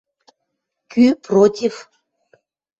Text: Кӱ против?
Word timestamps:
Кӱ 0.91 1.05
против? 1.25 1.73